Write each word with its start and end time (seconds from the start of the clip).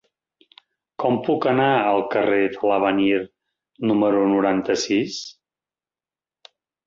Com 1.01 1.17
puc 1.27 1.45
anar 1.51 1.67
al 1.89 1.99
carrer 2.15 2.39
de 2.55 2.71
l'Avenir 2.71 3.19
número 3.91 4.23
noranta-sis? 4.33 5.19